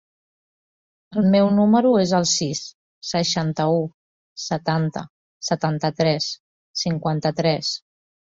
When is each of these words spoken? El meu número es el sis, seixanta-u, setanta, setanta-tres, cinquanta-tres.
El 1.21 1.25
meu 1.33 1.49
número 1.57 1.91
es 2.03 2.13
el 2.19 2.25
sis, 2.31 2.61
seixanta-u, 3.09 3.77
setanta, 4.45 5.05
setanta-tres, 5.51 6.31
cinquanta-tres. 6.87 7.73